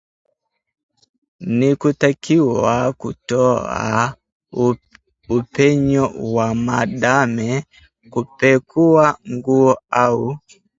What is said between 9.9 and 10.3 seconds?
au